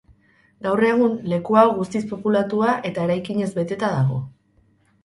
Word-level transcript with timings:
Gaur 0.67 0.81
egun 0.87 1.13
leku 1.33 1.59
hau 1.63 1.67
guztiz 1.81 2.03
populatua 2.15 2.73
eta 2.91 3.07
eraikinez 3.11 3.53
beteta 3.61 3.97
dago. 3.99 4.21